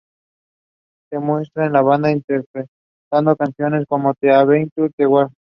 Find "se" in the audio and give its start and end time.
1.11-1.19